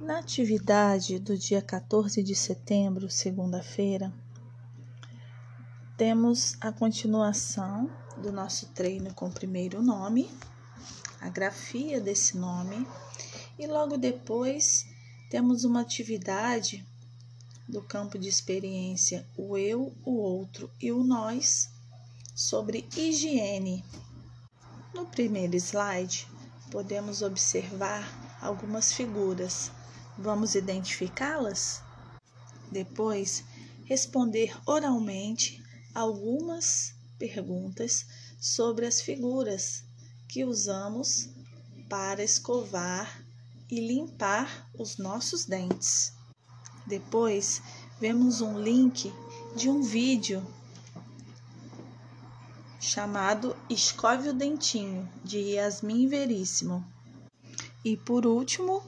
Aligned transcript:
Na 0.00 0.18
atividade 0.18 1.18
do 1.18 1.36
dia 1.36 1.60
14 1.60 2.22
de 2.22 2.34
setembro, 2.34 3.10
segunda-feira, 3.10 4.10
temos 5.94 6.56
a 6.58 6.72
continuação 6.72 7.90
do 8.16 8.32
nosso 8.32 8.68
treino 8.68 9.12
com 9.12 9.26
o 9.26 9.30
primeiro 9.30 9.82
nome, 9.82 10.30
a 11.20 11.28
grafia 11.28 12.00
desse 12.00 12.38
nome, 12.38 12.88
e 13.58 13.66
logo 13.66 13.98
depois 13.98 14.86
temos 15.28 15.64
uma 15.64 15.82
atividade 15.82 16.82
do 17.68 17.82
campo 17.82 18.18
de 18.18 18.26
experiência 18.26 19.26
o 19.36 19.58
eu, 19.58 19.92
o 20.02 20.12
outro 20.12 20.70
e 20.80 20.90
o 20.90 21.04
nós 21.04 21.68
sobre 22.34 22.88
higiene. 22.96 23.84
No 24.94 25.04
primeiro 25.04 25.56
slide, 25.56 26.26
podemos 26.70 27.20
observar 27.20 28.08
algumas 28.40 28.94
figuras 28.94 29.70
Vamos 30.22 30.54
identificá-las? 30.54 31.82
Depois, 32.70 33.42
responder 33.86 34.54
oralmente 34.66 35.64
algumas 35.94 36.94
perguntas 37.18 38.04
sobre 38.38 38.84
as 38.84 39.00
figuras 39.00 39.82
que 40.28 40.44
usamos 40.44 41.30
para 41.88 42.22
escovar 42.22 43.24
e 43.70 43.80
limpar 43.80 44.68
os 44.78 44.98
nossos 44.98 45.46
dentes. 45.46 46.12
Depois, 46.86 47.62
vemos 47.98 48.42
um 48.42 48.60
link 48.60 49.10
de 49.56 49.70
um 49.70 49.82
vídeo 49.82 50.46
chamado 52.78 53.56
Escove 53.70 54.28
o 54.28 54.34
Dentinho, 54.34 55.10
de 55.24 55.38
Yasmin 55.54 56.08
Veríssimo. 56.08 56.84
E 57.82 57.96
por 57.96 58.26
último, 58.26 58.82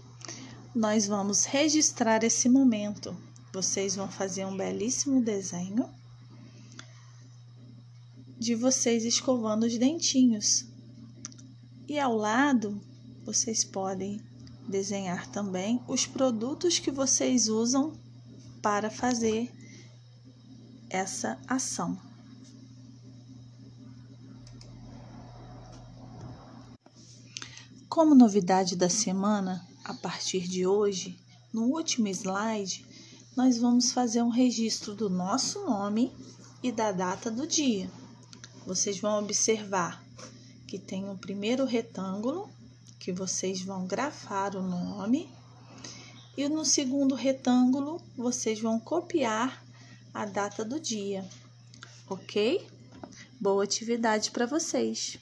nós 0.75 1.07
vamos 1.07 1.45
registrar 1.45 2.25
esse 2.25 2.49
momento. 2.49 3.17
Vocês 3.53 3.95
vão 3.95 4.09
fazer 4.09 4.47
um 4.47 4.57
belíssimo 4.57 5.23
desenho 5.23 5.89
de 8.39 8.55
vocês 8.55 9.05
escovando 9.05 9.65
os 9.65 9.77
dentinhos. 9.79 10.65
E 11.87 11.99
ao 11.99 12.17
lado, 12.17 12.81
vocês 13.25 13.63
podem 13.63 14.21
desenhar 14.67 15.27
também 15.29 15.83
os 15.87 16.07
produtos 16.07 16.79
que 16.79 16.91
vocês 16.91 17.49
usam 17.49 17.93
para 18.63 18.91
fazer 18.91 19.53
essa 20.89 21.39
ação. 21.47 21.99
Como 27.89 28.15
novidade 28.15 28.75
da 28.75 28.89
semana, 28.89 29.69
a 29.85 29.95
partir 29.95 30.47
de 30.47 30.67
hoje, 30.67 31.19
no 31.53 31.65
último 31.65 32.09
slide, 32.09 32.87
nós 33.37 33.59
vamos 33.59 33.93
fazer 33.93 34.23
um 34.23 34.29
registro 34.29 34.95
do 34.95 35.11
nosso 35.11 35.65
nome 35.65 36.13
e 36.63 36.71
da 36.71 36.93
data 36.93 37.31
do 37.31 37.47
dia. 37.47 37.91
Vocês 38.67 39.01
vão 39.01 39.19
observar 39.19 40.03
que 40.67 40.79
tem 40.79 41.05
o 41.05 41.13
um 41.13 41.17
primeiro 41.17 41.65
retângulo, 41.65 42.49
que 42.99 43.13
vocês 43.13 43.63
vão 43.63 43.87
grafar 43.87 44.57
o 44.57 44.63
nome, 44.63 45.29
e 46.37 46.49
no 46.49 46.65
segundo 46.65 47.15
retângulo, 47.15 48.01
vocês 48.17 48.61
vão 48.61 48.79
copiar 48.79 49.63
a 50.15 50.25
data 50.25 50.65
do 50.65 50.79
dia, 50.79 51.29
ok? 52.09 52.67
Boa 53.41 53.65
atividade 53.65 54.31
para 54.31 54.47
vocês! 54.47 55.19